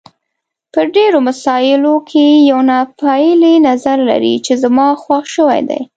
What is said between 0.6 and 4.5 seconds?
په ډېرو مسایلو کې یو ناپېیلی نظر لري